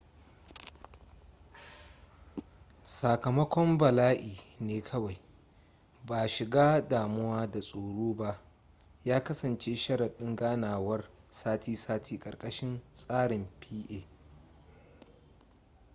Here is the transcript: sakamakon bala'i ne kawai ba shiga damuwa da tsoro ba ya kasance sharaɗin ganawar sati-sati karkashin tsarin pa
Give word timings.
sakamakon 2.97 3.77
bala'i 3.77 4.33
ne 4.65 4.77
kawai 4.87 5.17
ba 6.07 6.27
shiga 6.27 6.81
damuwa 6.89 7.47
da 7.47 7.59
tsoro 7.59 8.13
ba 8.13 8.39
ya 9.05 9.23
kasance 9.23 9.75
sharaɗin 9.75 10.35
ganawar 10.35 11.09
sati-sati 11.29 12.19
karkashin 12.19 12.81
tsarin 12.93 13.47
pa 13.59 14.05